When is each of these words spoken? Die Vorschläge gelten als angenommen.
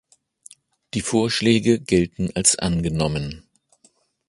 Die 0.95 1.01
Vorschläge 1.01 1.79
gelten 1.79 2.31
als 2.35 2.55
angenommen. 2.57 3.43